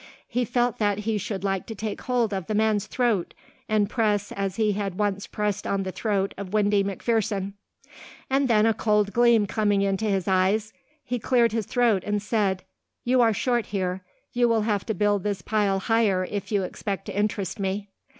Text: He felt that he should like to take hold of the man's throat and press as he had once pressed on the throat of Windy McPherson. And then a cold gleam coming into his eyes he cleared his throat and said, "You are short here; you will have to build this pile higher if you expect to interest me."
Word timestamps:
He 0.27 0.45
felt 0.45 0.79
that 0.79 0.97
he 1.01 1.19
should 1.19 1.43
like 1.43 1.67
to 1.67 1.75
take 1.75 2.01
hold 2.01 2.33
of 2.33 2.47
the 2.47 2.55
man's 2.55 2.87
throat 2.87 3.35
and 3.69 3.87
press 3.87 4.31
as 4.31 4.55
he 4.55 4.71
had 4.71 4.97
once 4.97 5.27
pressed 5.27 5.67
on 5.67 5.83
the 5.83 5.91
throat 5.91 6.33
of 6.39 6.53
Windy 6.53 6.83
McPherson. 6.83 7.53
And 8.27 8.47
then 8.47 8.65
a 8.65 8.73
cold 8.73 9.13
gleam 9.13 9.45
coming 9.45 9.83
into 9.83 10.05
his 10.05 10.27
eyes 10.27 10.73
he 11.03 11.19
cleared 11.19 11.51
his 11.51 11.67
throat 11.67 12.03
and 12.03 12.19
said, 12.19 12.63
"You 13.03 13.21
are 13.21 13.31
short 13.31 13.67
here; 13.67 14.01
you 14.33 14.49
will 14.49 14.61
have 14.61 14.87
to 14.87 14.95
build 14.95 15.21
this 15.21 15.43
pile 15.43 15.77
higher 15.77 16.27
if 16.31 16.51
you 16.51 16.63
expect 16.63 17.05
to 17.05 17.15
interest 17.15 17.59
me." 17.59 17.89